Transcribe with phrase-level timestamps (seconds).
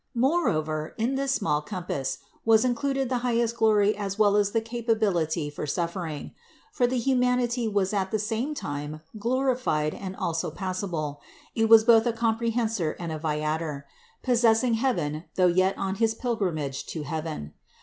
[0.15, 4.59] More over in this small compass was included the highest glory as well as the
[4.59, 6.31] capability for suffering;
[6.71, 11.21] for the hu manity was at the same time glorified and also passible,
[11.53, 13.85] it was both a Comprehensor and a Viator,
[14.23, 17.53] possessing heaven though yet on his pilgrimage to heaven.